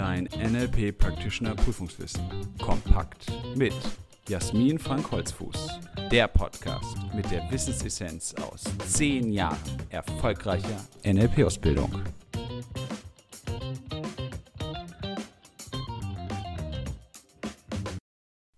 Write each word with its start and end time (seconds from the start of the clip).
Dein 0.00 0.30
NLP 0.34 0.96
Practitioner 0.96 1.54
Prüfungswissen. 1.54 2.22
Kompakt 2.58 3.26
mit 3.54 3.74
Jasmin 4.26 4.78
Frank 4.78 5.10
Holzfuß. 5.10 5.78
Der 6.10 6.26
Podcast 6.26 6.96
mit 7.14 7.30
der 7.30 7.50
Wissensessenz 7.50 8.34
aus 8.36 8.64
zehn 8.86 9.30
Jahren 9.30 9.58
erfolgreicher 9.90 10.86
NLP-Ausbildung. 11.04 12.02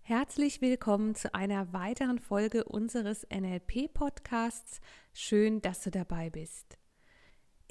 Herzlich 0.03 0.61
willkommen 0.61 1.17
zu 1.17 1.35
einer 1.35 1.73
weiteren 1.73 2.21
Folge 2.21 2.63
unseres 2.63 3.27
NLP-Podcasts. 3.35 4.81
Schön, 5.13 5.61
dass 5.61 5.83
du 5.83 5.91
dabei 5.91 6.31
bist. 6.31 6.79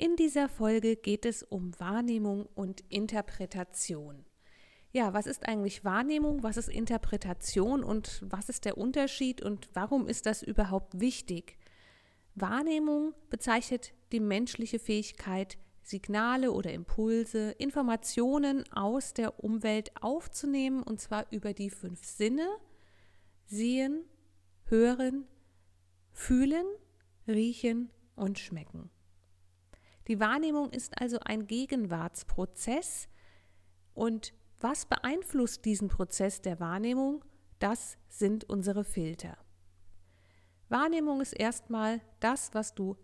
In 0.02 0.16
dieser 0.16 0.50
Folge 0.50 0.96
geht 0.96 1.28
es 1.28 1.44
um 1.44 1.80
Wahrnehmung 1.80 2.48
und 2.56 2.82
Interpretation. 2.90 4.26
Ja, 4.92 5.14
was 5.14 5.28
ist 5.28 5.48
eigentlich 5.48 5.86
Wahrnehmung, 5.86 6.42
was 6.42 6.58
ist 6.58 6.70
Interpretation 6.70 7.84
und 7.84 8.20
was 8.26 8.50
ist 8.50 8.66
der 8.66 8.80
Unterschied 8.80 9.44
und 9.44 9.70
warum 9.76 10.08
ist 10.08 10.26
das 10.26 10.42
überhaupt 10.42 11.00
wichtig? 11.00 11.60
Wahrnehmung 12.34 13.14
bezeichnet 13.30 13.94
die 14.12 14.20
menschliche 14.20 14.80
Fähigkeit, 14.80 15.60
Signale 15.84 16.52
oder 16.52 16.74
Impulse, 16.74 17.52
Informationen 17.60 18.64
aus 18.74 19.14
der 19.14 19.44
Umwelt 19.44 19.92
aufzunehmen, 20.02 20.82
und 20.82 21.00
zwar 21.00 21.28
über 21.30 21.54
die 21.54 21.70
fünf 21.70 22.04
Sinne, 22.04 22.48
sehen, 23.46 24.04
hören, 24.64 25.28
fühlen, 26.12 26.66
riechen 27.28 27.92
und 28.16 28.40
schmecken. 28.40 28.90
Die 30.12 30.20
Wahrnehmung 30.20 30.72
ist 30.72 31.00
also 31.00 31.20
ein 31.24 31.48
Gegenwartsprozess 31.48 33.08
und 33.94 34.34
was 34.60 34.86
beeinflusst 34.86 35.64
diesen 35.64 35.88
Prozess 35.88 36.42
der 36.42 36.60
Wahrnehmung? 36.60 37.24
Das 37.60 37.98
sind 38.10 38.44
unsere 38.44 38.84
Filter. 38.84 39.38
Wahrnehmung 40.68 41.22
ist 41.22 41.32
erstmal 41.32 42.02
das, 42.20 42.54
was 42.54 42.76
du 42.76 42.98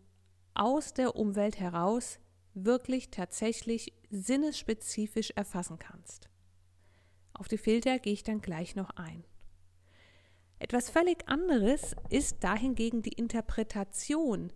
aus 0.54 0.94
der 0.94 1.16
Umwelt 1.16 1.62
heraus 1.62 2.20
wirklich 2.54 3.10
tatsächlich 3.10 3.94
sinnesspezifisch 4.10 5.32
erfassen 5.32 5.80
kannst. 5.80 6.28
Auf 7.32 7.48
die 7.48 7.58
Filter 7.58 8.00
gehe 8.00 8.12
ich 8.12 8.24
dann 8.24 8.42
gleich 8.42 8.76
noch 8.76 8.90
ein. 8.98 9.24
Etwas 10.60 10.90
völlig 10.90 11.26
anderes 11.30 11.96
ist 12.10 12.44
dahingegen 12.44 13.02
die 13.02 13.14
Interpretation, 13.14 14.52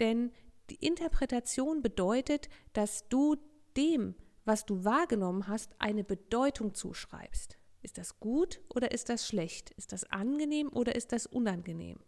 denn 0.00 0.32
die 0.70 0.76
Interpretation 0.76 1.82
bedeutet, 1.82 2.48
dass 2.72 3.08
du 3.08 3.36
dem, 3.76 4.14
was 4.44 4.64
du 4.64 4.84
wahrgenommen 4.84 5.48
hast, 5.48 5.72
eine 5.78 6.04
Bedeutung 6.04 6.74
zuschreibst. 6.74 7.58
Ist 7.82 7.98
das 7.98 8.18
gut 8.18 8.62
oder 8.74 8.92
ist 8.92 9.08
das 9.10 9.26
schlecht? 9.26 9.70
Ist 9.70 9.92
das 9.92 10.04
angenehm 10.04 10.70
oder 10.72 10.94
ist 10.94 11.12
das 11.12 11.26
unangenehm? 11.26 11.98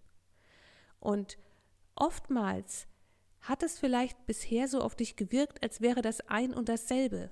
Und 1.00 1.38
oftmals 1.94 2.88
hat 3.40 3.62
es 3.62 3.78
vielleicht 3.78 4.26
bisher 4.26 4.68
so 4.68 4.80
auf 4.80 4.96
dich 4.96 5.16
gewirkt, 5.16 5.62
als 5.62 5.80
wäre 5.80 6.02
das 6.02 6.20
ein 6.22 6.54
und 6.54 6.68
dasselbe. 6.68 7.30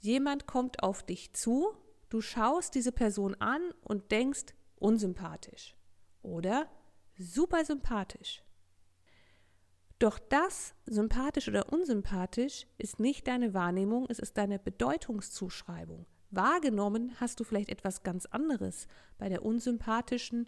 Jemand 0.00 0.46
kommt 0.46 0.82
auf 0.82 1.02
dich 1.02 1.32
zu, 1.32 1.72
du 2.10 2.20
schaust 2.20 2.74
diese 2.74 2.92
Person 2.92 3.34
an 3.36 3.72
und 3.82 4.12
denkst 4.12 4.54
unsympathisch 4.76 5.74
oder 6.22 6.70
super 7.16 7.64
sympathisch. 7.64 8.42
Doch 9.98 10.20
das, 10.20 10.74
sympathisch 10.86 11.48
oder 11.48 11.72
unsympathisch, 11.72 12.66
ist 12.78 13.00
nicht 13.00 13.26
deine 13.26 13.52
Wahrnehmung, 13.52 14.06
es 14.08 14.20
ist 14.20 14.38
deine 14.38 14.60
Bedeutungszuschreibung. 14.60 16.06
Wahrgenommen 16.30 17.12
hast 17.18 17.40
du 17.40 17.44
vielleicht 17.44 17.68
etwas 17.68 18.04
ganz 18.04 18.26
anderes. 18.26 18.86
Bei 19.18 19.28
der 19.28 19.44
unsympathischen 19.44 20.46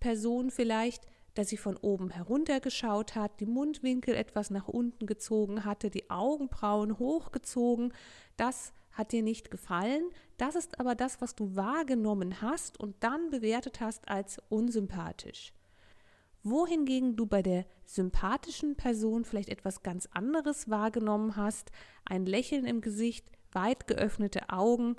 Person 0.00 0.50
vielleicht, 0.50 1.06
dass 1.34 1.48
sie 1.48 1.56
von 1.56 1.78
oben 1.78 2.10
heruntergeschaut 2.10 3.14
hat, 3.14 3.40
die 3.40 3.46
Mundwinkel 3.46 4.14
etwas 4.14 4.50
nach 4.50 4.68
unten 4.68 5.06
gezogen 5.06 5.64
hatte, 5.64 5.88
die 5.88 6.10
Augenbrauen 6.10 6.98
hochgezogen. 6.98 7.94
Das 8.36 8.74
hat 8.90 9.12
dir 9.12 9.22
nicht 9.22 9.50
gefallen. 9.50 10.02
Das 10.36 10.56
ist 10.56 10.78
aber 10.78 10.94
das, 10.94 11.22
was 11.22 11.34
du 11.34 11.56
wahrgenommen 11.56 12.42
hast 12.42 12.78
und 12.78 12.96
dann 13.00 13.30
bewertet 13.30 13.80
hast 13.80 14.08
als 14.08 14.42
unsympathisch 14.50 15.54
wohingegen 16.42 17.16
du 17.16 17.26
bei 17.26 17.42
der 17.42 17.66
sympathischen 17.84 18.76
Person 18.76 19.24
vielleicht 19.24 19.48
etwas 19.48 19.82
ganz 19.82 20.08
anderes 20.12 20.70
wahrgenommen 20.70 21.36
hast, 21.36 21.70
ein 22.04 22.26
Lächeln 22.26 22.66
im 22.66 22.80
Gesicht, 22.80 23.26
weit 23.52 23.86
geöffnete 23.86 24.50
Augen, 24.50 24.96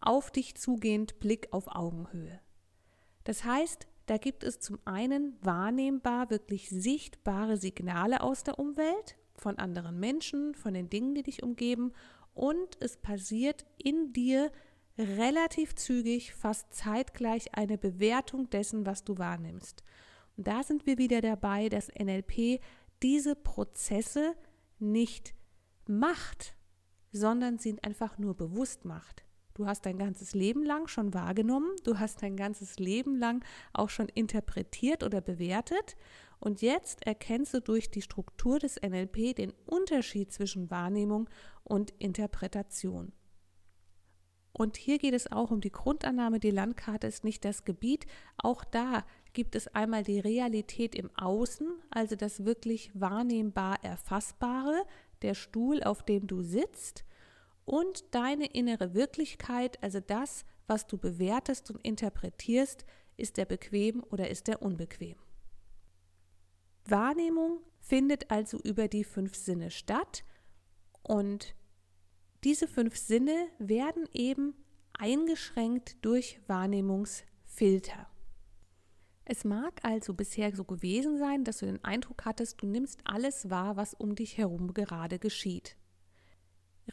auf 0.00 0.30
dich 0.30 0.56
zugehend 0.56 1.20
Blick 1.20 1.52
auf 1.52 1.68
Augenhöhe. 1.68 2.40
Das 3.24 3.44
heißt, 3.44 3.86
da 4.06 4.18
gibt 4.18 4.42
es 4.42 4.58
zum 4.58 4.78
einen 4.84 5.36
wahrnehmbar, 5.42 6.30
wirklich 6.30 6.68
sichtbare 6.68 7.56
Signale 7.56 8.20
aus 8.20 8.42
der 8.42 8.58
Umwelt, 8.58 9.16
von 9.36 9.58
anderen 9.58 9.98
Menschen, 9.98 10.54
von 10.54 10.74
den 10.74 10.90
Dingen, 10.90 11.14
die 11.14 11.22
dich 11.22 11.42
umgeben, 11.42 11.92
und 12.34 12.80
es 12.80 12.96
passiert 12.96 13.64
in 13.76 14.12
dir 14.12 14.50
relativ 14.98 15.74
zügig, 15.74 16.34
fast 16.34 16.72
zeitgleich 16.74 17.54
eine 17.54 17.78
Bewertung 17.78 18.50
dessen, 18.50 18.86
was 18.86 19.04
du 19.04 19.18
wahrnimmst. 19.18 19.82
Und 20.36 20.46
da 20.46 20.62
sind 20.62 20.86
wir 20.86 20.98
wieder 20.98 21.20
dabei, 21.20 21.68
dass 21.68 21.88
NLP 21.88 22.60
diese 23.02 23.34
Prozesse 23.34 24.34
nicht 24.78 25.34
macht, 25.86 26.54
sondern 27.12 27.58
sie 27.58 27.76
einfach 27.82 28.18
nur 28.18 28.34
bewusst 28.34 28.84
macht. 28.84 29.24
Du 29.54 29.66
hast 29.66 29.84
dein 29.84 29.98
ganzes 29.98 30.34
Leben 30.34 30.64
lang 30.64 30.88
schon 30.88 31.12
wahrgenommen, 31.12 31.70
du 31.84 31.98
hast 31.98 32.22
dein 32.22 32.36
ganzes 32.36 32.78
Leben 32.78 33.16
lang 33.16 33.44
auch 33.74 33.90
schon 33.90 34.08
interpretiert 34.08 35.02
oder 35.02 35.20
bewertet 35.20 35.96
und 36.40 36.62
jetzt 36.62 37.06
erkennst 37.06 37.52
du 37.52 37.60
durch 37.60 37.90
die 37.90 38.02
Struktur 38.02 38.58
des 38.58 38.80
NLP 38.80 39.36
den 39.36 39.52
Unterschied 39.66 40.32
zwischen 40.32 40.70
Wahrnehmung 40.70 41.28
und 41.64 41.90
Interpretation. 41.98 43.12
Und 44.52 44.76
hier 44.76 44.98
geht 44.98 45.14
es 45.14 45.32
auch 45.32 45.50
um 45.50 45.60
die 45.60 45.72
Grundannahme, 45.72 46.38
die 46.38 46.50
Landkarte 46.50 47.06
ist 47.06 47.24
nicht 47.24 47.44
das 47.44 47.64
Gebiet. 47.64 48.06
Auch 48.36 48.64
da 48.64 49.04
gibt 49.32 49.54
es 49.56 49.68
einmal 49.68 50.02
die 50.02 50.20
Realität 50.20 50.94
im 50.94 51.10
Außen, 51.16 51.68
also 51.90 52.16
das 52.16 52.44
wirklich 52.44 52.90
wahrnehmbar 52.94 53.82
Erfassbare, 53.82 54.84
der 55.22 55.34
Stuhl, 55.34 55.82
auf 55.82 56.02
dem 56.02 56.26
du 56.26 56.42
sitzt, 56.42 57.04
und 57.64 58.14
deine 58.14 58.46
innere 58.46 58.92
Wirklichkeit, 58.92 59.82
also 59.82 60.00
das, 60.00 60.44
was 60.66 60.86
du 60.86 60.98
bewertest 60.98 61.70
und 61.70 61.80
interpretierst, 61.84 62.84
ist 63.16 63.36
der 63.36 63.44
bequem 63.44 64.02
oder 64.10 64.28
ist 64.28 64.48
der 64.48 64.62
unbequem. 64.62 65.16
Wahrnehmung 66.84 67.60
findet 67.78 68.30
also 68.30 68.58
über 68.58 68.88
die 68.88 69.04
fünf 69.04 69.36
Sinne 69.36 69.70
statt 69.70 70.24
und 71.02 71.54
diese 72.44 72.66
fünf 72.66 72.96
Sinne 72.96 73.48
werden 73.58 74.08
eben 74.12 74.54
eingeschränkt 74.94 75.96
durch 76.04 76.40
Wahrnehmungsfilter. 76.48 78.08
Es 79.24 79.44
mag 79.44 79.84
also 79.84 80.14
bisher 80.14 80.54
so 80.54 80.64
gewesen 80.64 81.16
sein, 81.16 81.44
dass 81.44 81.58
du 81.58 81.66
den 81.66 81.84
Eindruck 81.84 82.24
hattest, 82.24 82.60
du 82.60 82.66
nimmst 82.66 83.00
alles 83.04 83.50
wahr, 83.50 83.76
was 83.76 83.94
um 83.94 84.16
dich 84.16 84.36
herum 84.36 84.74
gerade 84.74 85.18
geschieht. 85.18 85.76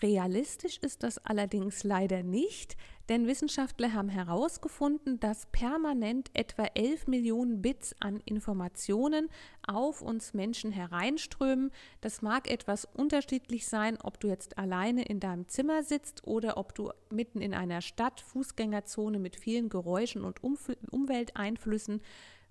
Realistisch 0.02 0.78
ist 0.78 1.02
das 1.02 1.18
allerdings 1.18 1.84
leider 1.84 2.22
nicht, 2.22 2.78
denn 3.10 3.26
Wissenschaftler 3.26 3.94
haben 3.94 4.08
herausgefunden, 4.08 5.20
dass 5.20 5.48
permanent 5.48 6.30
etwa 6.36 6.66
11 6.76 7.08
Millionen 7.08 7.62
Bits 7.62 7.96
an 8.00 8.22
Informationen 8.24 9.30
auf 9.66 10.04
uns 10.04 10.36
Menschen 10.36 10.72
hereinströmen. 10.72 11.72
Das 12.02 12.22
mag 12.22 12.50
etwas 12.50 12.86
unterschiedlich 12.86 13.68
sein, 13.68 13.98
ob 14.02 14.20
du 14.20 14.28
jetzt 14.28 14.60
alleine 14.60 15.04
in 15.06 15.20
deinem 15.20 15.48
Zimmer 15.48 15.84
sitzt 15.84 16.28
oder 16.28 16.58
ob 16.58 16.76
du 16.76 16.92
mitten 17.10 17.42
in 17.42 17.56
einer 17.56 17.82
Stadt, 17.82 18.22
Fußgängerzone 18.22 19.18
mit 19.18 19.36
vielen 19.36 19.70
Geräuschen 19.70 20.24
und 20.24 20.44
Umf 20.44 20.72
Umwelteinflüssen 20.92 22.02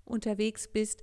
unterwegs 0.03 0.67
bist. 0.67 1.01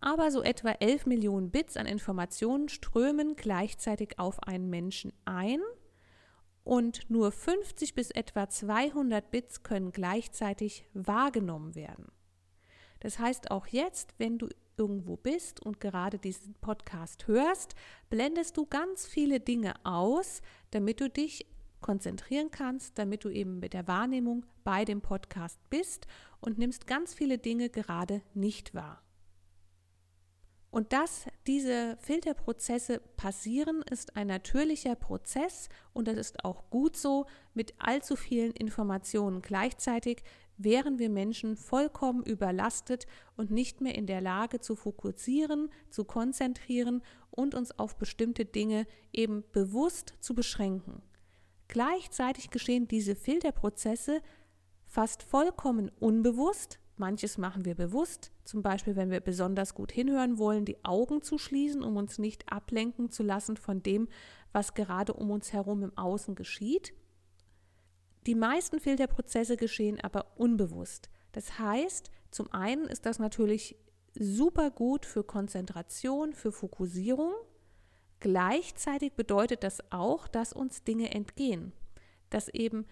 Aber 0.00 0.30
so 0.30 0.42
etwa 0.42 0.70
11 0.70 1.06
Millionen 1.06 1.50
Bits 1.50 1.76
an 1.76 1.86
Informationen 1.86 2.68
strömen 2.68 3.34
gleichzeitig 3.34 4.18
auf 4.18 4.42
einen 4.44 4.70
Menschen 4.70 5.12
ein 5.24 5.60
und 6.64 7.10
nur 7.10 7.32
50 7.32 7.94
bis 7.94 8.10
etwa 8.10 8.48
200 8.48 9.30
Bits 9.30 9.62
können 9.62 9.92
gleichzeitig 9.92 10.84
wahrgenommen 10.94 11.74
werden. 11.74 12.06
Das 13.00 13.18
heißt, 13.18 13.50
auch 13.50 13.66
jetzt, 13.66 14.14
wenn 14.18 14.38
du 14.38 14.48
irgendwo 14.76 15.16
bist 15.16 15.60
und 15.60 15.80
gerade 15.80 16.18
diesen 16.18 16.54
Podcast 16.54 17.26
hörst, 17.26 17.74
blendest 18.10 18.56
du 18.56 18.66
ganz 18.66 19.06
viele 19.06 19.40
Dinge 19.40 19.74
aus, 19.84 20.40
damit 20.70 21.00
du 21.00 21.10
dich 21.10 21.46
konzentrieren 21.80 22.50
kannst, 22.50 22.98
damit 22.98 23.24
du 23.24 23.28
eben 23.28 23.58
mit 23.58 23.72
der 23.72 23.88
Wahrnehmung 23.88 24.46
bei 24.64 24.84
dem 24.84 25.00
Podcast 25.00 25.58
bist 25.68 26.06
und 26.40 26.58
nimmst 26.58 26.86
ganz 26.86 27.12
viele 27.12 27.38
Dinge 27.38 27.68
gerade 27.68 28.22
nicht 28.34 28.74
wahr. 28.74 29.02
Und 30.72 30.94
dass 30.94 31.26
diese 31.46 31.98
Filterprozesse 31.98 33.00
passieren, 33.18 33.82
ist 33.90 34.16
ein 34.16 34.26
natürlicher 34.26 34.94
Prozess 34.94 35.68
und 35.92 36.08
das 36.08 36.16
ist 36.16 36.46
auch 36.46 36.70
gut 36.70 36.96
so. 36.96 37.26
Mit 37.52 37.74
allzu 37.76 38.16
vielen 38.16 38.52
Informationen 38.52 39.42
gleichzeitig 39.42 40.22
wären 40.56 40.98
wir 40.98 41.10
Menschen 41.10 41.56
vollkommen 41.56 42.22
überlastet 42.22 43.06
und 43.36 43.50
nicht 43.50 43.82
mehr 43.82 43.94
in 43.94 44.06
der 44.06 44.22
Lage 44.22 44.60
zu 44.60 44.74
fokussieren, 44.74 45.68
zu 45.90 46.06
konzentrieren 46.06 47.02
und 47.30 47.54
uns 47.54 47.78
auf 47.78 47.98
bestimmte 47.98 48.46
Dinge 48.46 48.86
eben 49.12 49.44
bewusst 49.52 50.14
zu 50.20 50.34
beschränken. 50.34 51.02
Gleichzeitig 51.68 52.48
geschehen 52.48 52.88
diese 52.88 53.14
Filterprozesse 53.14 54.22
fast 54.86 55.22
vollkommen 55.22 55.90
unbewusst, 56.00 56.78
Manches 57.02 57.36
machen 57.36 57.64
wir 57.64 57.74
bewusst, 57.74 58.30
zum 58.44 58.62
Beispiel 58.62 58.94
wenn 58.94 59.10
wir 59.10 59.18
besonders 59.18 59.74
gut 59.74 59.90
hinhören 59.90 60.38
wollen, 60.38 60.64
die 60.64 60.84
Augen 60.84 61.20
zu 61.20 61.36
schließen, 61.36 61.82
um 61.82 61.96
uns 61.96 62.18
nicht 62.18 62.50
ablenken 62.50 63.10
zu 63.10 63.24
lassen 63.24 63.56
von 63.56 63.82
dem, 63.82 64.06
was 64.52 64.74
gerade 64.74 65.12
um 65.12 65.32
uns 65.32 65.52
herum 65.52 65.82
im 65.82 65.98
Außen 65.98 66.36
geschieht. 66.36 66.94
Die 68.26 68.36
meisten 68.36 68.78
Filterprozesse 68.78 69.56
geschehen 69.56 69.98
aber 70.00 70.38
unbewusst. 70.38 71.10
Das 71.32 71.58
heißt, 71.58 72.12
zum 72.30 72.52
einen 72.52 72.84
ist 72.84 73.04
das 73.04 73.18
natürlich 73.18 73.76
super 74.14 74.70
gut 74.70 75.04
für 75.04 75.24
Konzentration, 75.24 76.34
für 76.34 76.52
Fokussierung. 76.52 77.32
Gleichzeitig 78.20 79.14
bedeutet 79.14 79.64
das 79.64 79.80
auch, 79.90 80.28
dass 80.28 80.52
uns 80.52 80.84
Dinge 80.84 81.12
entgehen, 81.12 81.72
dass 82.30 82.48
eben 82.48 82.86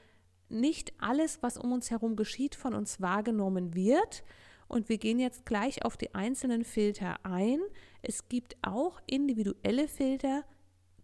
nicht 0.51 0.93
alles, 1.01 1.43
was 1.43 1.57
um 1.57 1.73
uns 1.73 1.91
herum 1.91 2.17
geschieht, 2.17 2.55
von 2.55 2.75
uns 2.75 3.01
wahrgenommen 3.01 3.75
wird. 3.75 4.25
Und 4.69 4.89
wir 4.89 4.99
gehen 4.99 5.19
jetzt 5.19 5.47
gleich 5.47 5.85
auf 5.85 5.97
die 5.97 6.15
einzelnen 6.15 6.65
Filter 6.65 7.17
ein. 7.25 7.61
Es 8.03 8.29
gibt 8.29 8.57
auch 8.63 9.01
individuelle 9.07 9.89
Filter, 9.89 10.45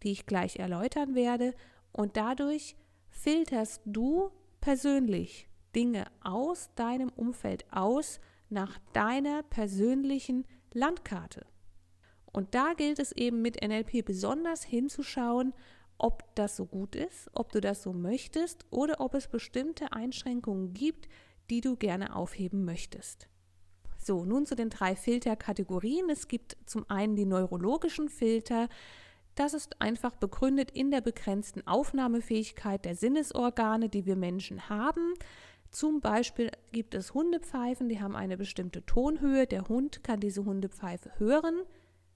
die 0.03 0.13
ich 0.13 0.27
gleich 0.27 0.57
erläutern 0.57 1.15
werde. 1.15 1.55
Und 1.93 2.17
dadurch 2.17 2.77
filterst 3.11 3.83
du 3.85 4.31
persönlich 4.61 5.49
Dinge 5.75 6.07
aus 6.23 6.71
deinem 6.75 7.11
Umfeld 7.11 7.65
aus 7.73 8.21
nach 8.49 8.79
deiner 8.93 9.43
persönlichen 9.43 10.47
Landkarte. 10.73 11.47
Und 12.33 12.55
da 12.55 12.75
gilt 12.75 12.99
es 12.99 13.13
eben 13.13 13.43
mit 13.43 13.63
NLP 13.67 14.05
besonders 14.05 14.63
hinzuschauen, 14.63 15.55
ob 15.99 16.35
das 16.35 16.57
so 16.57 16.67
gut 16.67 16.95
ist, 16.95 17.31
ob 17.33 17.53
du 17.53 17.61
das 17.61 17.83
so 17.83 17.93
möchtest 17.93 18.67
oder 18.71 19.01
ob 19.01 19.15
es 19.15 19.29
bestimmte 19.29 19.93
Einschränkungen 19.93 20.75
gibt, 20.75 21.09
die 21.51 21.61
du 21.61 21.77
gerne 21.77 22.15
aufheben 22.15 22.65
möchtest. 22.65 23.29
So, 23.99 24.25
nun 24.25 24.47
zu 24.47 24.55
den 24.55 24.71
drei 24.71 24.95
Filterkategorien. 24.95 26.11
Es 26.11 26.29
gibt 26.29 26.57
zum 26.67 26.89
einen 26.89 27.17
die 27.17 27.25
neurologischen 27.25 28.09
Filter. 28.09 28.69
Das 29.35 29.53
ist 29.53 29.81
einfach 29.81 30.15
begründet 30.17 30.71
in 30.71 30.91
der 30.91 31.01
begrenzten 31.01 31.67
Aufnahmefähigkeit 31.67 32.85
der 32.85 32.95
Sinnesorgane, 32.95 33.89
die 33.89 34.07
wir 34.07 34.17
Menschen 34.17 34.69
haben. 34.69 35.15
Zum 35.71 36.01
Beispiel 36.01 36.51
gibt 36.73 36.95
es 36.95 37.15
Hundepfeifen, 37.15 37.89
die 37.89 38.01
haben 38.01 38.17
eine 38.17 38.37
bestimmte 38.37 38.87
Tonhöhe. 38.87 39.47
Der 39.47 39.69
Hund 39.69 40.05
kann 40.05 40.21
diese 40.21 40.45
Hundepfeife 40.45 41.11
hören. 41.19 41.63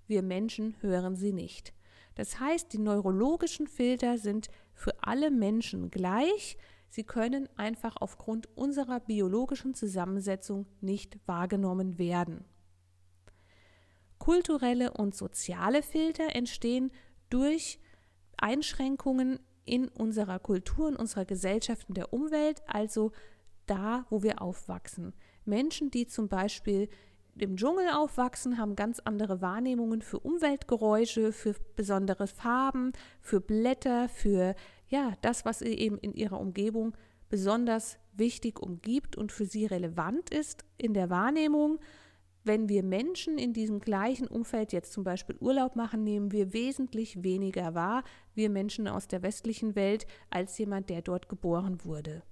Wir 0.07 0.23
Menschen 0.23 0.77
hören 0.81 1.17
sie 1.17 1.33
nicht. 1.33 1.75
Das 2.15 2.41
heißt, 2.41 2.73
die 2.73 2.79
neurologischen 2.79 3.67
Filter 3.67 4.19
sind 4.19 4.49
für 4.75 4.93
alle 5.03 5.31
Menschen 5.31 5.91
gleich. 5.91 6.57
Sie 6.89 7.05
können 7.05 7.49
einfach 7.57 7.97
aufgrund 8.01 8.49
unserer 8.57 9.01
biologischen 9.01 9.75
Zusammensetzung 9.75 10.67
nicht 10.81 11.19
wahrgenommen 11.27 11.99
werden. 11.99 12.45
Kulturelle 14.19 14.93
und 14.93 15.15
soziale 15.15 15.83
Filter 15.83 16.35
entstehen 16.35 16.91
durch 17.31 17.79
Einschränkungen 18.37 19.39
in 19.65 19.89
unserer 19.89 20.39
Kultur, 20.39 20.89
in 20.89 20.97
unserer 20.97 21.25
Gesellschaft, 21.25 21.89
in 21.89 21.95
der 21.95 22.13
Umwelt, 22.13 22.63
also 22.67 23.13
da, 23.67 24.05
wo 24.11 24.23
wir 24.23 24.43
aufwachsen. 24.43 25.15
Menschen, 25.45 25.91
die 25.91 26.07
zum 26.07 26.29
Beispiel 26.29 26.89
im 27.43 27.57
Dschungel 27.57 27.89
aufwachsen, 27.89 28.59
haben 28.59 28.77
ganz 28.77 29.01
andere 29.01 29.41
Wahrnehmungen 29.41 30.03
für 30.03 30.21
Umweltgeräusche, 30.21 31.33
für 31.33 31.55
besondere 31.77 32.27
Farben, 32.27 32.93
für 33.21 33.41
Blätter, 33.41 34.09
für 34.09 34.55
ja, 34.89 35.15
das, 35.23 35.45
was 35.45 35.63
eben 35.63 35.99
in 35.99 36.15
ihrer 36.15 36.41
Umgebung 36.41 36.97
besonders 37.29 37.99
wichtig 38.13 38.61
umgibt 38.61 39.17
und 39.17 39.33
für 39.33 39.47
sie 39.47 39.67
relevant 39.67 40.31
ist 40.31 40.65
in 40.77 40.95
der 40.95 41.11
Wahrnehmung. 41.11 41.79
Wenn 42.43 42.69
wir 42.69 42.83
Menschen 42.83 43.39
in 43.39 43.53
diesem 43.53 43.81
gleichen 43.81 44.27
Umfeld 44.27 44.73
jetzt 44.73 44.93
zum 44.93 45.05
Beispiel 45.05 45.37
Urlaub 45.41 45.77
machen, 45.77 46.03
nehmen 46.03 46.33
wir 46.33 46.53
wesentlich 46.53 47.23
weniger 47.23 47.75
wahr, 47.75 48.03
wir 48.35 48.51
Menschen 48.51 48.89
aus 48.89 49.09
der 49.09 49.23
westlichen 49.23 49.77
Welt, 49.77 50.07
als 50.31 50.57
jemand, 50.59 50.91
der 50.91 51.03
dort 51.03 51.29
geboren 51.29 51.85
wurde. 51.85 52.23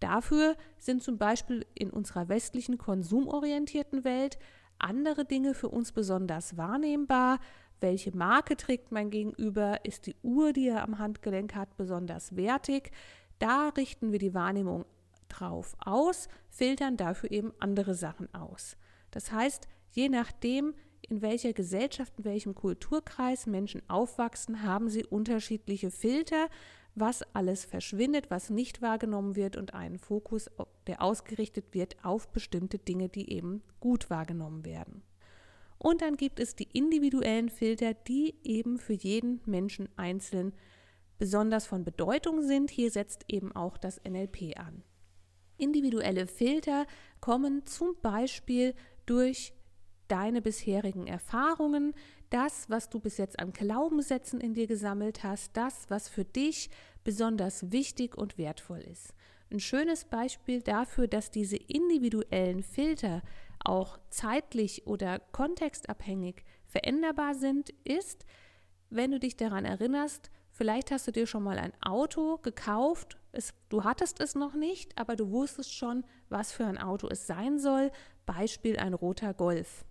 Dafür 0.00 0.56
sind 0.78 1.02
zum 1.02 1.18
Beispiel 1.18 1.66
in 1.74 1.90
unserer 1.90 2.28
westlichen 2.28 2.78
konsumorientierten 2.78 4.04
Welt 4.04 4.38
andere 4.78 5.24
Dinge 5.24 5.54
für 5.54 5.68
uns 5.68 5.92
besonders 5.92 6.56
wahrnehmbar. 6.56 7.38
Welche 7.80 8.14
Marke 8.16 8.56
trägt 8.56 8.92
mein 8.92 9.10
Gegenüber? 9.10 9.84
Ist 9.84 10.06
die 10.06 10.16
Uhr, 10.22 10.52
die 10.52 10.68
er 10.68 10.82
am 10.82 10.98
Handgelenk 10.98 11.54
hat, 11.54 11.76
besonders 11.76 12.36
wertig? 12.36 12.90
Da 13.38 13.68
richten 13.70 14.12
wir 14.12 14.18
die 14.18 14.34
Wahrnehmung 14.34 14.84
drauf 15.28 15.76
aus, 15.78 16.28
filtern 16.48 16.96
dafür 16.96 17.30
eben 17.30 17.52
andere 17.58 17.94
Sachen 17.94 18.32
aus. 18.34 18.76
Das 19.10 19.32
heißt, 19.32 19.68
je 19.90 20.08
nachdem, 20.08 20.74
in 21.02 21.22
welcher 21.22 21.52
Gesellschaft, 21.52 22.14
in 22.18 22.24
welchem 22.24 22.54
Kulturkreis 22.54 23.46
Menschen 23.46 23.82
aufwachsen, 23.88 24.62
haben 24.62 24.88
sie 24.88 25.04
unterschiedliche 25.04 25.90
Filter, 25.90 26.48
was 26.96 27.22
alles 27.34 27.64
verschwindet, 27.64 28.30
was 28.30 28.50
nicht 28.50 28.82
wahrgenommen 28.82 29.36
wird 29.36 29.56
und 29.56 29.74
einen 29.74 29.98
Fokus, 29.98 30.50
der 30.86 31.02
ausgerichtet 31.02 31.66
wird 31.72 31.96
auf 32.02 32.28
bestimmte 32.32 32.78
Dinge, 32.78 33.08
die 33.08 33.30
eben 33.32 33.62
gut 33.80 34.10
wahrgenommen 34.10 34.64
werden. 34.64 35.02
Und 35.78 36.00
dann 36.00 36.16
gibt 36.16 36.40
es 36.40 36.56
die 36.56 36.68
individuellen 36.72 37.50
Filter, 37.50 37.92
die 37.92 38.34
eben 38.42 38.78
für 38.78 38.94
jeden 38.94 39.40
Menschen 39.44 39.90
einzeln 39.96 40.54
besonders 41.18 41.66
von 41.66 41.84
Bedeutung 41.84 42.42
sind. 42.42 42.70
Hier 42.70 42.90
setzt 42.90 43.26
eben 43.28 43.54
auch 43.54 43.76
das 43.76 44.00
NLP 44.02 44.58
an. 44.58 44.82
Individuelle 45.58 46.26
Filter 46.26 46.86
kommen 47.20 47.66
zum 47.66 47.94
Beispiel 48.00 48.74
durch 49.04 49.52
deine 50.08 50.40
bisherigen 50.40 51.06
Erfahrungen, 51.06 51.94
das, 52.30 52.68
was 52.68 52.88
du 52.88 53.00
bis 53.00 53.18
jetzt 53.18 53.38
an 53.38 53.52
Glaubenssätzen 53.52 54.40
in 54.40 54.54
dir 54.54 54.66
gesammelt 54.66 55.22
hast, 55.22 55.56
das, 55.56 55.88
was 55.88 56.08
für 56.08 56.24
dich 56.24 56.70
besonders 57.04 57.70
wichtig 57.70 58.16
und 58.16 58.38
wertvoll 58.38 58.80
ist. 58.80 59.14
Ein 59.50 59.60
schönes 59.60 60.04
Beispiel 60.04 60.60
dafür, 60.60 61.06
dass 61.06 61.30
diese 61.30 61.56
individuellen 61.56 62.62
Filter 62.62 63.22
auch 63.60 63.98
zeitlich 64.10 64.86
oder 64.86 65.20
kontextabhängig 65.20 66.44
veränderbar 66.66 67.34
sind, 67.34 67.70
ist, 67.84 68.26
wenn 68.90 69.12
du 69.12 69.20
dich 69.20 69.36
daran 69.36 69.64
erinnerst, 69.64 70.30
vielleicht 70.50 70.90
hast 70.90 71.06
du 71.06 71.12
dir 71.12 71.26
schon 71.26 71.42
mal 71.42 71.58
ein 71.58 71.72
Auto 71.80 72.38
gekauft, 72.38 73.18
es, 73.32 73.52
du 73.68 73.84
hattest 73.84 74.20
es 74.20 74.34
noch 74.34 74.54
nicht, 74.54 74.98
aber 74.98 75.14
du 75.14 75.30
wusstest 75.30 75.74
schon, 75.74 76.04
was 76.28 76.52
für 76.52 76.64
ein 76.64 76.78
Auto 76.78 77.08
es 77.08 77.26
sein 77.26 77.58
soll, 77.58 77.92
Beispiel 78.24 78.78
ein 78.78 78.94
roter 78.94 79.34
Golf. 79.34 79.84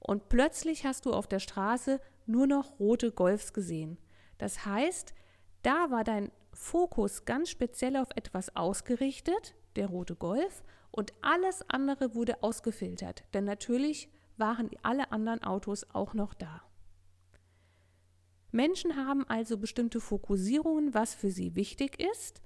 Und 0.00 0.28
plötzlich 0.28 0.84
hast 0.84 1.06
du 1.06 1.12
auf 1.12 1.28
der 1.28 1.38
Straße 1.38 2.00
nur 2.26 2.46
noch 2.46 2.78
rote 2.80 3.12
Golfs 3.12 3.52
gesehen. 3.52 3.98
Das 4.38 4.64
heißt, 4.64 5.14
da 5.62 5.90
war 5.90 6.04
dein 6.04 6.32
Fokus 6.52 7.24
ganz 7.24 7.50
speziell 7.50 7.96
auf 7.96 8.08
etwas 8.16 8.56
ausgerichtet, 8.56 9.54
der 9.76 9.86
rote 9.86 10.16
Golf, 10.16 10.64
und 10.90 11.12
alles 11.22 11.62
andere 11.68 12.14
wurde 12.14 12.42
ausgefiltert, 12.42 13.22
denn 13.32 13.44
natürlich 13.44 14.10
waren 14.36 14.70
alle 14.82 15.12
anderen 15.12 15.42
Autos 15.42 15.86
auch 15.92 16.14
noch 16.14 16.34
da. 16.34 16.62
Menschen 18.50 18.96
haben 18.96 19.24
also 19.28 19.58
bestimmte 19.58 20.00
Fokussierungen, 20.00 20.92
was 20.92 21.14
für 21.14 21.30
sie 21.30 21.54
wichtig 21.54 22.00
ist, 22.00 22.42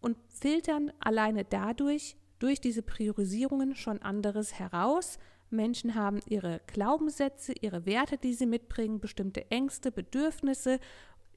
und 0.00 0.18
filtern 0.28 0.92
alleine 0.98 1.44
dadurch, 1.44 2.16
durch 2.40 2.60
diese 2.60 2.82
Priorisierungen 2.82 3.76
schon 3.76 4.02
anderes 4.02 4.58
heraus, 4.58 5.18
Menschen 5.50 5.94
haben 5.94 6.20
ihre 6.28 6.60
Glaubenssätze, 6.66 7.52
ihre 7.60 7.86
Werte, 7.86 8.18
die 8.18 8.34
sie 8.34 8.46
mitbringen, 8.46 9.00
bestimmte 9.00 9.50
Ängste, 9.50 9.92
Bedürfnisse, 9.92 10.80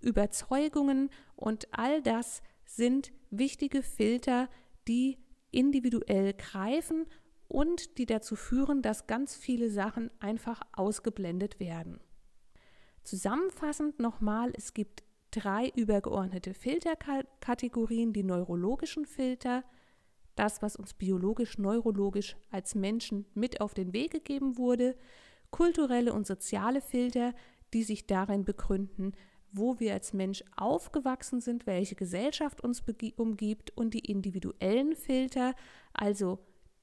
Überzeugungen 0.02 1.10
und 1.36 1.68
all 1.72 2.02
das 2.02 2.42
sind 2.66 3.12
wichtige 3.30 3.82
Filter, 3.82 4.50
die 4.88 5.18
individuell 5.52 6.34
greifen 6.34 7.06
und 7.48 7.98
die 7.98 8.06
dazu 8.06 8.36
führen, 8.36 8.82
dass 8.82 9.08
ganz 9.08 9.36
viele 9.36 9.70
Sachen 9.70 10.12
einfach 10.20 10.62
ausgeblendet 10.74 11.60
werden. 11.60 12.00
Zusammenfassend 13.04 14.00
nochmal, 14.00 14.52
es 14.56 14.74
gibt 14.74 15.04
drei 15.32 15.70
übergeordnete 15.76 16.54
Filterkategorien, 16.54 18.12
die 18.14 18.24
neurologischen 18.24 19.06
Filter, 19.06 19.64
das, 20.38 20.62
was 20.62 20.76
uns 20.76 20.94
biologisch, 20.94 21.58
neurologisch 21.58 22.38
als 22.52 22.76
Menschen 22.76 23.26
mit 23.34 23.62
auf 23.62 23.74
den 23.74 23.94
Weg 23.94 24.12
gegeben 24.12 24.58
wurde, 24.58 24.96
kulturelle 25.50 26.14
und 26.14 26.28
soziale 26.28 26.82
Filter, 26.82 27.34
die 27.74 27.84
sich 27.84 28.08
darin 28.08 28.46
begründen, 28.46 29.14
wo 29.52 29.80
wir 29.80 29.94
als 29.94 30.14
Mensch 30.14 30.44
aufgewachsen 30.56 31.42
sind, 31.42 31.66
welche 31.68 31.96
Gesellschaft 31.96 32.62
uns 32.62 32.84
umgibt 33.16 33.76
und 33.76 33.94
die 33.94 34.12
individuellen 34.12 34.96
Filter, 34.96 35.54
also 35.94 36.40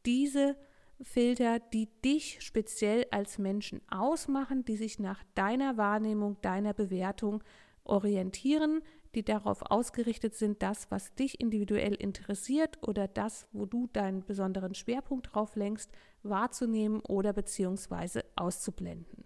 diese 0.07 0.57
Filter, 1.01 1.59
die 1.59 1.89
dich 2.05 2.39
speziell 2.41 3.07
als 3.11 3.39
Menschen 3.39 3.81
ausmachen, 3.91 4.65
die 4.65 4.77
sich 4.77 4.99
nach 4.99 5.23
deiner 5.35 5.77
Wahrnehmung, 5.77 6.41
deiner 6.41 6.73
Bewertung 6.73 7.43
orientieren, 7.85 8.83
die 9.15 9.25
darauf 9.25 9.63
ausgerichtet 9.63 10.35
sind, 10.35 10.63
das, 10.63 10.91
was 10.91 11.15
dich 11.15 11.41
individuell 11.41 11.95
interessiert 11.95 12.79
oder 12.83 13.09
das, 13.09 13.47
wo 13.53 13.67
du 13.67 13.89
deinen 13.93 14.25
besonderen 14.25 14.75
Schwerpunkt 14.75 15.35
drauf 15.35 15.57
lenkst, 15.57 15.91
wahrzunehmen 16.23 17.01
oder 17.01 17.33
beziehungsweise 17.33 18.25
auszublenden. 18.37 19.25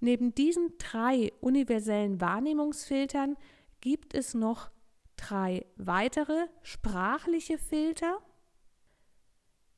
Neben 0.00 0.34
diesen 0.34 0.72
drei 0.78 1.32
universellen 1.40 2.20
Wahrnehmungsfiltern 2.20 3.36
gibt 3.80 4.14
es 4.14 4.34
noch 4.34 4.70
drei 5.16 5.66
weitere 5.76 6.46
sprachliche 6.62 7.58
Filter. 7.58 8.18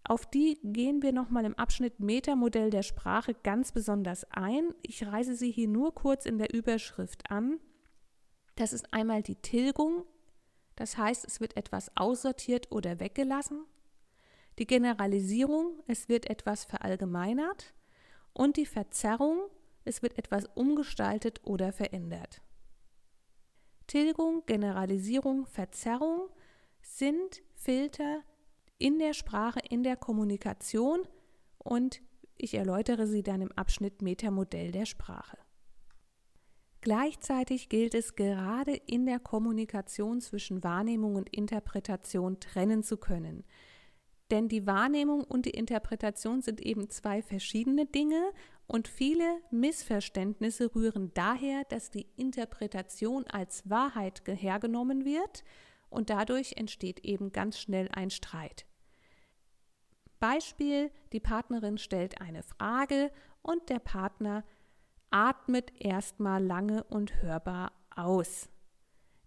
Auf 0.05 0.27
die 0.27 0.59
gehen 0.63 1.03
wir 1.03 1.13
nochmal 1.13 1.45
im 1.45 1.55
Abschnitt 1.55 2.01
Metamodell 2.01 2.71
der 2.71 2.83
Sprache 2.83 3.35
ganz 3.43 3.73
besonders 3.73 4.25
ein. 4.31 4.75
Ich 4.83 5.07
reise 5.07 5.35
sie 5.35 5.51
hier 5.51 5.69
nur 5.69 5.95
kurz 5.95 6.27
in 6.27 6.39
der 6.39 6.55
Überschrift 6.55 7.31
an. 7.31 7.61
Das 8.57 8.73
ist 8.73 8.93
einmal 8.93 9.23
die 9.23 9.37
Tilgung, 9.37 10.05
das 10.77 10.97
heißt, 10.97 11.25
es 11.25 11.41
wird 11.41 11.57
etwas 11.57 11.91
aussortiert 11.97 12.71
oder 12.71 13.01
weggelassen. 13.01 13.65
Die 14.59 14.67
Generalisierung, 14.67 15.83
es 15.87 16.09
wird 16.09 16.29
etwas 16.29 16.65
verallgemeinert. 16.65 17.75
Und 18.35 18.57
die 18.57 18.67
Verzerrung, 18.67 19.49
es 19.85 20.03
wird 20.03 20.17
etwas 20.19 20.47
umgestaltet 20.55 21.41
oder 21.45 21.73
verändert. 21.73 22.41
Tilgung, 23.87 24.45
Generalisierung, 24.47 25.47
Verzerrung 25.47 26.31
sind 26.81 27.43
Filter 27.55 28.23
in 28.79 28.99
der 28.99 29.13
Sprache, 29.13 29.61
in 29.69 29.83
der 29.83 29.97
Kommunikation 29.97 31.07
und 31.59 32.01
ich 32.37 32.55
erläutere 32.55 33.07
sie 33.07 33.23
dann 33.23 33.43
im 33.43 33.53
Abschnitt 33.53 34.03
Metamodell 34.03 34.73
der 34.73 34.87
Sprache. 34.87 35.39
Gleichzeitig 36.83 37.69
gilt 37.69 37.95
es 37.95 38.17
gerade 38.17 38.75
in 38.75 39.07
der 39.07 39.21
Kommunikation 39.21 40.21
zwischen 40.21 40.65
Wahrnehmung 40.65 41.15
und 41.15 41.29
Interpretation 41.29 42.41
trennen 42.41 42.83
zu 42.83 42.97
können. 42.97 43.45
Denn 44.33 44.49
die 44.49 44.67
Wahrnehmung 44.67 45.23
und 45.23 45.47
die 45.47 45.51
Interpretation 45.51 46.43
sind 46.43 46.61
eben 46.61 46.91
zwei 46.91 47.23
verschiedene 47.23 47.87
Dinge 47.87 48.33
und 48.67 48.89
viele 48.89 49.41
Missverständnisse 49.53 50.75
rühren 50.75 51.13
daher, 51.15 51.63
dass 51.69 51.91
die 51.91 52.09
Interpretation 52.17 53.27
als 53.29 53.69
Wahrheit 53.71 54.23
hergenommen 54.27 55.05
wird 55.05 55.45
und 55.89 56.11
dadurch 56.11 56.55
entsteht 56.57 57.05
eben 57.05 57.31
ganz 57.31 57.61
schnell 57.61 57.89
ein 57.93 58.11
Streit. 58.11 58.67
Beispiel, 60.19 60.91
die 61.13 61.21
Partnerin 61.21 61.79
stellt 61.79 62.21
eine 62.21 62.43
Frage 62.43 63.13
und 63.43 63.69
der 63.69 63.79
Partner 63.79 64.43
atmet 65.13 65.73
erstmal 65.81 66.45
lange 66.45 66.85
und 66.85 67.23
hörbar 67.23 67.73
aus. 67.95 68.49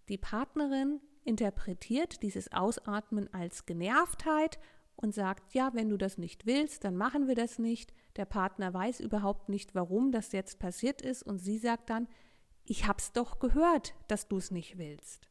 Die 0.08 0.18
Partnerin 0.18 1.00
interpretiert 1.24 2.22
dieses 2.22 2.52
Ausatmen 2.52 3.32
als 3.32 3.66
Genervtheit 3.66 4.58
und 4.96 5.14
sagt, 5.14 5.54
ja, 5.54 5.70
wenn 5.74 5.88
du 5.88 5.96
das 5.96 6.18
nicht 6.18 6.46
willst, 6.46 6.84
dann 6.84 6.96
machen 6.96 7.28
wir 7.28 7.34
das 7.34 7.58
nicht. 7.58 7.92
Der 8.16 8.24
Partner 8.24 8.72
weiß 8.72 9.00
überhaupt 9.00 9.48
nicht, 9.48 9.74
warum 9.74 10.12
das 10.12 10.32
jetzt 10.32 10.58
passiert 10.58 11.02
ist 11.02 11.22
und 11.22 11.38
sie 11.38 11.58
sagt 11.58 11.90
dann, 11.90 12.08
ich 12.64 12.86
hab's 12.86 13.12
doch 13.12 13.38
gehört, 13.38 13.94
dass 14.08 14.28
du 14.28 14.38
es 14.38 14.50
nicht 14.50 14.78
willst. 14.78 15.28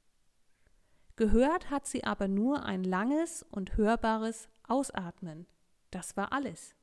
Gehört 1.16 1.70
hat 1.70 1.88
sie 1.88 2.04
aber 2.04 2.28
nur 2.28 2.64
ein 2.64 2.84
langes 2.84 3.44
und 3.44 3.78
hörbares 3.78 4.50
Ausatmen. 4.68 5.48
Das 5.92 6.18
war 6.18 6.34
alles. 6.34 6.76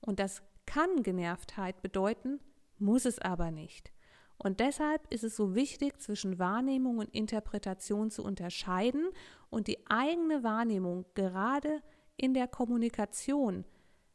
Und 0.00 0.18
das 0.18 0.42
kann 0.66 1.02
Genervtheit 1.02 1.82
bedeuten, 1.82 2.40
muss 2.80 3.04
es 3.04 3.18
aber 3.18 3.50
nicht. 3.50 3.92
Und 4.36 4.60
deshalb 4.60 5.02
ist 5.12 5.22
es 5.22 5.36
so 5.36 5.54
wichtig, 5.54 6.00
zwischen 6.00 6.38
Wahrnehmung 6.38 6.98
und 6.98 7.14
Interpretation 7.14 8.10
zu 8.10 8.24
unterscheiden 8.24 9.10
und 9.50 9.66
die 9.66 9.78
eigene 9.86 10.42
Wahrnehmung 10.42 11.04
gerade 11.14 11.82
in 12.16 12.32
der 12.32 12.48
Kommunikation 12.48 13.64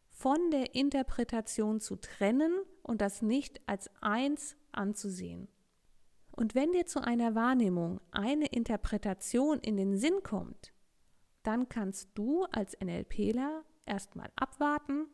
von 0.09 0.49
der 0.49 0.73
Interpretation 0.73 1.79
zu 1.79 1.97
trennen 1.97 2.53
und 2.81 3.01
das 3.01 3.21
nicht 3.21 3.61
als 3.67 3.89
eins 4.01 4.55
anzusehen. 4.71 5.47
Und 6.31 6.55
wenn 6.55 6.71
dir 6.71 6.85
zu 6.85 7.01
einer 7.01 7.35
Wahrnehmung 7.35 8.01
eine 8.11 8.47
Interpretation 8.47 9.59
in 9.59 9.77
den 9.77 9.97
Sinn 9.97 10.23
kommt, 10.23 10.73
dann 11.43 11.69
kannst 11.69 12.09
du 12.15 12.45
als 12.45 12.75
NLPler 12.83 13.63
erstmal 13.85 14.31
abwarten, 14.35 15.07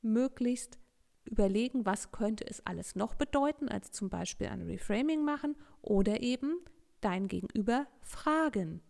möglichst 0.00 0.78
überlegen, 1.24 1.86
was 1.86 2.12
könnte 2.12 2.46
es 2.46 2.64
alles 2.66 2.94
noch 2.96 3.14
bedeuten, 3.14 3.68
als 3.68 3.90
zum 3.90 4.10
Beispiel 4.10 4.48
ein 4.48 4.62
Reframing 4.62 5.24
machen 5.24 5.56
oder 5.82 6.22
eben 6.22 6.58
dein 7.00 7.28
Gegenüber 7.28 7.86
fragen. 8.00 8.82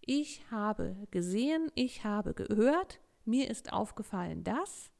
Ich 0.00 0.50
habe 0.50 0.96
gesehen, 1.10 1.70
ich 1.74 2.04
habe 2.04 2.34
gehört, 2.34 3.00
mir 3.24 3.50
ist 3.50 3.72
aufgefallen 3.72 4.44
das. 4.44 4.90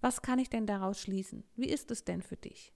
Was 0.00 0.22
kann 0.22 0.38
ich 0.38 0.50
denn 0.50 0.66
daraus 0.66 1.00
schließen? 1.00 1.44
Wie 1.56 1.68
ist 1.68 1.90
es 1.90 2.04
denn 2.04 2.22
für 2.22 2.36
dich? 2.36 2.72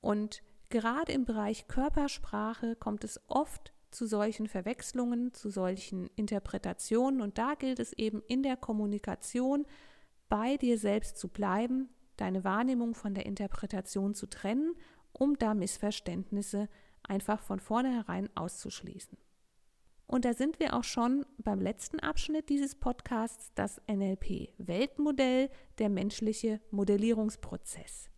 Und 0.00 0.42
gerade 0.68 1.12
im 1.12 1.24
Bereich 1.24 1.68
Körpersprache 1.68 2.76
kommt 2.76 3.04
es 3.04 3.20
oft 3.28 3.72
zu 3.90 4.06
solchen 4.06 4.48
Verwechslungen, 4.48 5.32
zu 5.34 5.50
solchen 5.50 6.08
Interpretationen 6.16 7.20
und 7.20 7.38
da 7.38 7.54
gilt 7.54 7.78
es 7.78 7.92
eben 7.92 8.22
in 8.26 8.42
der 8.42 8.56
Kommunikation 8.56 9.66
bei 10.28 10.56
dir 10.56 10.78
selbst 10.78 11.18
zu 11.18 11.28
bleiben, 11.28 11.90
deine 12.22 12.44
Wahrnehmung 12.44 12.94
von 12.94 13.14
der 13.14 13.26
Interpretation 13.26 14.14
zu 14.14 14.28
trennen, 14.28 14.74
um 15.12 15.36
da 15.38 15.54
Missverständnisse 15.54 16.68
einfach 17.02 17.42
von 17.42 17.58
vornherein 17.58 18.30
auszuschließen. 18.36 19.18
Und 20.06 20.24
da 20.24 20.32
sind 20.32 20.60
wir 20.60 20.74
auch 20.74 20.84
schon 20.84 21.26
beim 21.38 21.60
letzten 21.60 21.98
Abschnitt 21.98 22.48
dieses 22.48 22.76
Podcasts, 22.76 23.50
das 23.54 23.80
NLP-Weltmodell, 23.88 25.50
der 25.78 25.88
menschliche 25.88 26.60
Modellierungsprozess. 26.70 28.08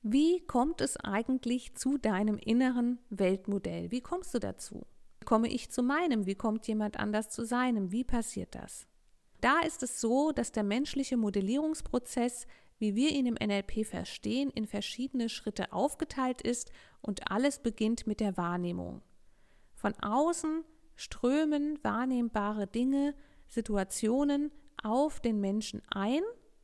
Wie 0.00 0.40
kommt 0.46 0.80
es 0.80 0.96
eigentlich 0.96 1.74
zu 1.74 1.98
deinem 1.98 2.38
inneren 2.38 3.00
Weltmodell? 3.10 3.90
Wie 3.90 4.00
kommst 4.00 4.32
du 4.32 4.38
dazu? 4.38 4.86
Wie 5.20 5.26
komme 5.26 5.48
ich 5.48 5.70
zu 5.70 5.82
meinem? 5.82 6.24
Wie 6.24 6.36
kommt 6.36 6.66
jemand 6.66 6.98
anders 6.98 7.28
zu 7.28 7.44
seinem? 7.44 7.92
Wie 7.92 8.04
passiert 8.04 8.54
das? 8.54 8.86
Da 9.40 9.60
ist 9.60 9.82
es 9.82 10.00
so, 10.00 10.32
dass 10.32 10.52
der 10.52 10.64
menschliche 10.64 11.16
Modellierungsprozess 11.16 12.46
wie 12.78 12.94
wir 12.94 13.10
ihn 13.10 13.26
im 13.26 13.34
NLP 13.34 13.84
verstehen, 13.84 14.50
in 14.50 14.66
verschiedene 14.66 15.28
Schritte 15.28 15.72
aufgeteilt 15.72 16.42
ist 16.42 16.70
und 17.00 17.30
alles 17.30 17.60
beginnt 17.60 18.06
mit 18.06 18.20
der 18.20 18.36
Wahrnehmung. 18.36 19.02
Von 19.74 19.94
außen 19.94 20.64
strömen 20.96 21.78
wahrnehmbare 21.82 22.66
Dinge, 22.66 23.14
Situationen 23.46 24.52
auf 24.82 25.20
den 25.20 25.40
Menschen 25.40 25.82
ein 25.90 26.22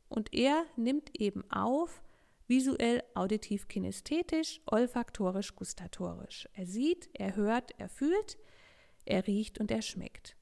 und 0.09 0.33
er 0.33 0.65
nimmt 0.75 1.19
eben 1.19 1.49
auf, 1.51 2.03
visuell, 2.47 3.03
auditiv, 3.15 3.67
kinästhetisch, 3.67 4.61
olfaktorisch, 4.67 5.55
gustatorisch. 5.55 6.47
Er 6.53 6.65
sieht, 6.65 7.09
er 7.13 7.35
hört, 7.35 7.71
er 7.79 7.89
fühlt, 7.89 8.37
er 9.05 9.25
riecht 9.27 9.59
und 9.59 9.71
er 9.71 9.81
schmeckt. 9.81 10.35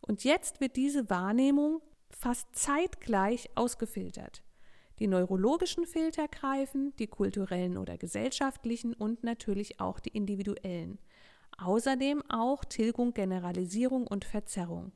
Und 0.00 0.24
jetzt 0.24 0.60
wird 0.60 0.76
diese 0.76 1.10
Wahrnehmung 1.10 1.82
fast 2.10 2.54
zeitgleich 2.54 3.50
ausgefiltert. 3.54 4.42
Die 4.98 5.06
neurologischen 5.06 5.86
Filter 5.86 6.28
greifen, 6.28 6.94
die 6.98 7.06
kulturellen 7.06 7.76
oder 7.76 7.96
gesellschaftlichen 7.98 8.94
und 8.94 9.22
natürlich 9.22 9.80
auch 9.80 10.00
die 10.00 10.10
individuellen. 10.10 10.98
Außerdem 11.56 12.22
auch 12.28 12.64
Tilgung, 12.64 13.14
Generalisierung 13.14 14.06
und 14.06 14.24
Verzerrung. 14.24 14.92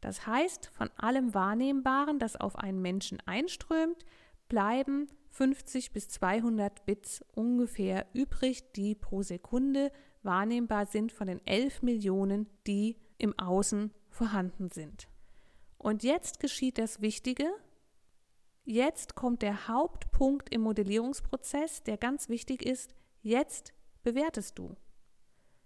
Das 0.00 0.26
heißt, 0.26 0.66
von 0.66 0.90
allem 0.96 1.32
Wahrnehmbaren, 1.32 2.18
das 2.18 2.36
auf 2.36 2.56
einen 2.56 2.82
Menschen 2.82 3.18
einströmt, 3.24 4.04
bleiben 4.48 5.08
50 5.30 5.92
bis 5.92 6.08
200 6.08 6.84
Bits 6.84 7.24
ungefähr 7.34 8.06
übrig, 8.12 8.72
die 8.72 8.94
pro 8.94 9.22
Sekunde 9.22 9.90
wahrnehmbar 10.22 10.86
sind 10.86 11.10
von 11.10 11.26
den 11.26 11.44
11 11.46 11.82
Millionen, 11.82 12.46
die 12.66 12.96
im 13.18 13.38
Außen 13.38 13.92
vorhanden 14.10 14.68
sind. 14.68 15.08
Und 15.78 16.02
jetzt 16.02 16.38
geschieht 16.38 16.78
das 16.78 17.00
Wichtige, 17.00 17.50
Jetzt 18.66 19.14
kommt 19.14 19.42
der 19.42 19.68
Hauptpunkt 19.68 20.48
im 20.48 20.62
Modellierungsprozess, 20.62 21.82
der 21.82 21.98
ganz 21.98 22.30
wichtig 22.30 22.64
ist. 22.64 22.94
Jetzt 23.20 23.74
bewertest 24.02 24.58
du. 24.58 24.74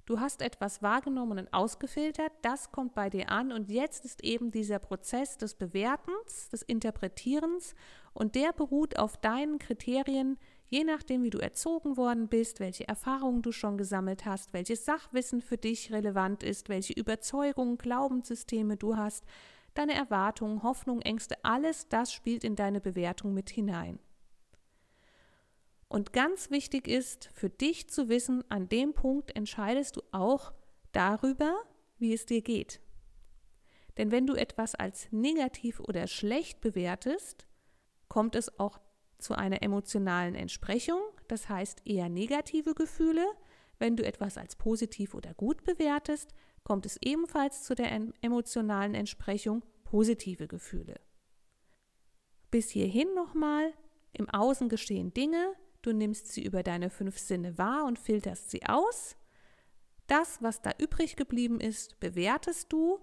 Du 0.04 0.18
hast 0.18 0.42
etwas 0.42 0.82
wahrgenommen 0.82 1.38
und 1.38 1.52
ausgefiltert, 1.52 2.32
das 2.40 2.72
kommt 2.72 2.94
bei 2.94 3.10
dir 3.10 3.28
an 3.28 3.52
und 3.52 3.68
jetzt 3.68 4.06
ist 4.06 4.24
eben 4.24 4.50
dieser 4.50 4.78
Prozess 4.78 5.36
des 5.36 5.54
Bewertens, 5.54 6.48
des 6.48 6.62
Interpretierens 6.62 7.74
und 8.14 8.34
der 8.34 8.54
beruht 8.54 8.98
auf 8.98 9.18
deinen 9.18 9.58
Kriterien, 9.58 10.38
je 10.68 10.82
nachdem, 10.82 11.22
wie 11.24 11.30
du 11.30 11.38
erzogen 11.38 11.98
worden 11.98 12.28
bist, 12.28 12.58
welche 12.58 12.88
Erfahrungen 12.88 13.42
du 13.42 13.52
schon 13.52 13.76
gesammelt 13.76 14.24
hast, 14.24 14.54
welches 14.54 14.86
Sachwissen 14.86 15.42
für 15.42 15.58
dich 15.58 15.92
relevant 15.92 16.42
ist, 16.42 16.70
welche 16.70 16.94
Überzeugungen, 16.94 17.76
Glaubenssysteme 17.76 18.78
du 18.78 18.96
hast, 18.96 19.24
deine 19.78 19.94
Erwartungen, 19.94 20.62
Hoffnungen, 20.62 21.02
Ängste, 21.02 21.36
alles 21.44 21.88
das 21.88 22.12
spielt 22.12 22.44
in 22.44 22.56
deine 22.56 22.80
Bewertung 22.80 23.32
mit 23.32 23.50
hinein. 23.50 23.98
Und 25.88 26.12
ganz 26.12 26.50
wichtig 26.50 26.86
ist 26.86 27.30
für 27.32 27.48
dich 27.48 27.88
zu 27.88 28.08
wissen, 28.08 28.44
an 28.50 28.68
dem 28.68 28.92
Punkt 28.92 29.34
entscheidest 29.34 29.96
du 29.96 30.02
auch 30.12 30.52
darüber, 30.92 31.56
wie 31.96 32.12
es 32.12 32.26
dir 32.26 32.42
geht. 32.42 32.80
Denn 33.96 34.10
wenn 34.10 34.26
du 34.26 34.34
etwas 34.34 34.74
als 34.74 35.08
negativ 35.10 35.80
oder 35.80 36.06
schlecht 36.06 36.60
bewertest, 36.60 37.46
kommt 38.08 38.36
es 38.36 38.58
auch 38.58 38.80
zu 39.18 39.34
einer 39.34 39.62
emotionalen 39.62 40.34
Entsprechung, 40.34 41.00
das 41.26 41.48
heißt 41.48 41.82
eher 41.84 42.08
negative 42.08 42.74
Gefühle. 42.74 43.26
Wenn 43.78 43.96
du 43.96 44.04
etwas 44.04 44.38
als 44.38 44.56
positiv 44.56 45.14
oder 45.14 45.34
gut 45.34 45.64
bewertest, 45.64 46.32
kommt 46.64 46.86
es 46.86 46.98
ebenfalls 47.00 47.62
zu 47.64 47.74
der 47.74 47.90
emotionalen 48.20 48.94
Entsprechung 48.94 49.64
positive 49.84 50.48
Gefühle. 50.48 51.00
Bis 52.50 52.70
hierhin 52.70 53.12
nochmal, 53.14 53.72
im 54.12 54.28
Außen 54.28 54.68
geschehen 54.68 55.12
Dinge, 55.12 55.54
Du 55.82 55.92
nimmst 55.92 56.32
sie 56.32 56.42
über 56.42 56.62
deine 56.62 56.90
fünf 56.90 57.18
Sinne 57.18 57.56
wahr 57.56 57.84
und 57.84 57.98
filterst 57.98 58.50
sie 58.50 58.66
aus. 58.66 59.16
Das, 60.06 60.42
was 60.42 60.60
da 60.62 60.72
übrig 60.78 61.16
geblieben 61.16 61.60
ist, 61.60 62.00
bewertest 62.00 62.72
du. 62.72 62.98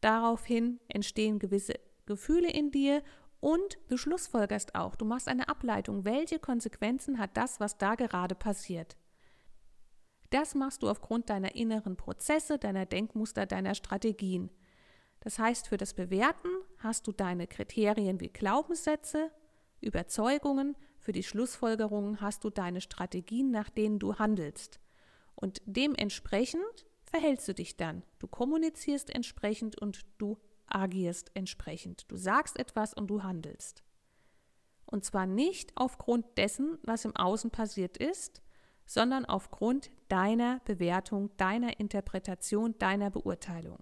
Daraufhin 0.00 0.80
entstehen 0.88 1.38
gewisse 1.38 1.74
Gefühle 2.06 2.50
in 2.50 2.70
dir 2.70 3.02
und 3.40 3.78
du 3.88 3.96
schlussfolgerst 3.96 4.74
auch. 4.74 4.96
Du 4.96 5.04
machst 5.04 5.28
eine 5.28 5.48
Ableitung. 5.48 6.04
Welche 6.04 6.38
Konsequenzen 6.38 7.18
hat 7.18 7.36
das, 7.36 7.60
was 7.60 7.76
da 7.78 7.94
gerade 7.94 8.34
passiert? 8.34 8.96
Das 10.30 10.54
machst 10.54 10.82
du 10.82 10.88
aufgrund 10.88 11.30
deiner 11.30 11.54
inneren 11.54 11.96
Prozesse, 11.96 12.58
deiner 12.58 12.86
Denkmuster, 12.86 13.46
deiner 13.46 13.74
Strategien. 13.74 14.50
Das 15.20 15.38
heißt, 15.38 15.68
für 15.68 15.76
das 15.76 15.94
Bewerten 15.94 16.48
hast 16.78 17.06
du 17.06 17.12
deine 17.12 17.46
Kriterien 17.46 18.20
wie 18.20 18.28
Glaubenssätze, 18.28 19.30
Überzeugungen, 19.80 20.76
für 20.98 21.12
die 21.12 21.22
Schlussfolgerungen 21.22 22.20
hast 22.20 22.42
du 22.42 22.50
deine 22.50 22.80
Strategien, 22.80 23.52
nach 23.52 23.70
denen 23.70 24.00
du 24.00 24.16
handelst. 24.16 24.80
Und 25.36 25.62
dementsprechend 25.64 26.86
verhältst 27.04 27.46
du 27.46 27.54
dich 27.54 27.76
dann. 27.76 28.02
Du 28.18 28.26
kommunizierst 28.26 29.14
entsprechend 29.14 29.80
und 29.80 30.00
du 30.18 30.36
agierst 30.66 31.30
entsprechend. 31.34 32.10
Du 32.10 32.16
sagst 32.16 32.58
etwas 32.58 32.92
und 32.92 33.06
du 33.06 33.22
handelst. 33.22 33.84
Und 34.84 35.04
zwar 35.04 35.26
nicht 35.26 35.72
aufgrund 35.76 36.38
dessen, 36.38 36.78
was 36.82 37.04
im 37.04 37.14
Außen 37.14 37.50
passiert 37.50 37.96
ist, 37.96 38.42
sondern 38.86 39.24
aufgrund 39.24 39.90
deiner 40.08 40.60
Bewertung, 40.64 41.30
deiner 41.36 41.78
Interpretation, 41.78 42.78
deiner 42.78 43.10
Beurteilung. 43.10 43.78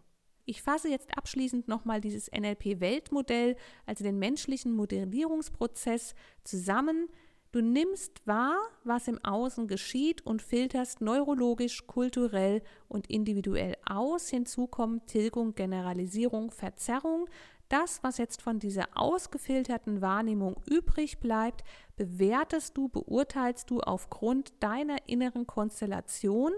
Ich 0.47 0.63
fasse 0.63 0.89
jetzt 0.89 1.17
abschließend 1.17 1.69
nochmal 1.69 2.01
dieses 2.01 2.31
NLP-Weltmodell, 2.31 3.57
also 3.87 4.05
den 4.05 4.19
menschlichen 4.19 4.75
Modellierungsprozess, 4.75 6.15
zusammen. 6.43 7.09
Du 7.51 7.63
nimmst 7.63 8.27
wahr, 8.27 8.59
was 8.83 9.09
im 9.09 9.25
Außen 9.25 9.69
geschieht 9.69 10.27
und 10.27 10.43
filterst 10.43 11.01
neurologisch, 11.01 11.87
kulturell 11.87 12.63
und 12.89 13.09
individuell 13.09 13.77
aus. 13.87 14.29
Hinzu 14.29 14.67
kommen 14.67 15.07
Tilgung, 15.07 15.55
Generalisierung, 15.55 16.51
Verzerrung. 16.51 17.29
Das, 17.69 18.03
was 18.03 18.19
jetzt 18.19 18.43
von 18.43 18.59
dieser 18.59 18.89
ausgefilterten 18.95 20.01
Wahrnehmung 20.01 20.57
übrig 20.69 21.19
bleibt, 21.19 21.65
bewertest 21.97 22.77
du, 22.77 22.89
beurteilst 22.89 23.71
du 23.71 23.81
aufgrund 23.81 24.53
deiner 24.63 25.09
inneren 25.09 25.47
Konstellation, 25.47 26.53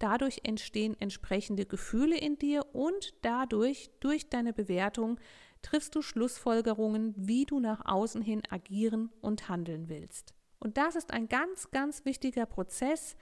Dadurch 0.00 0.40
entstehen 0.44 0.96
entsprechende 0.98 1.66
Gefühle 1.66 2.16
in 2.16 2.38
dir 2.38 2.64
und 2.72 3.12
dadurch, 3.20 3.90
durch 4.00 4.30
deine 4.30 4.54
Bewertung, 4.54 5.20
triffst 5.60 5.94
du 5.94 6.00
Schlussfolgerungen, 6.00 7.14
wie 7.18 7.44
du 7.44 7.60
nach 7.60 7.84
außen 7.84 8.22
hin 8.22 8.42
agieren 8.48 9.10
und 9.20 9.50
handeln 9.50 9.90
willst. 9.90 10.34
Und 10.58 10.78
das 10.78 10.96
ist 10.96 11.12
ein 11.12 11.28
ganz, 11.28 11.70
ganz 11.70 12.06
wichtiger 12.06 12.46
Prozess, 12.46 13.14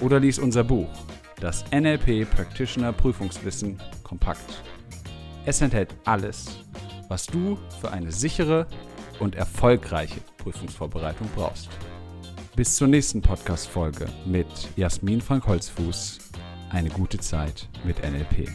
oder 0.00 0.20
lies 0.20 0.38
unser 0.38 0.62
Buch, 0.64 0.88
das 1.40 1.64
NLP 1.72 2.30
Practitioner 2.30 2.92
Prüfungswissen 2.92 3.82
kompakt. 4.04 4.62
Es 5.44 5.60
enthält 5.60 5.92
alles, 6.04 6.60
was 7.08 7.26
du 7.26 7.58
für 7.80 7.90
eine 7.90 8.12
sichere 8.12 8.68
und 9.18 9.34
erfolgreiche 9.34 10.20
Prüfungsvorbereitung 10.38 11.28
brauchst. 11.34 11.68
Bis 12.54 12.76
zur 12.76 12.86
nächsten 12.88 13.20
Podcast-Folge 13.22 14.06
mit 14.26 14.46
Jasmin 14.76 15.20
Frank 15.20 15.46
Holzfuß. 15.46 16.18
Eine 16.70 16.90
gute 16.90 17.18
Zeit 17.18 17.68
mit 17.84 18.02
NLP. 18.02 18.48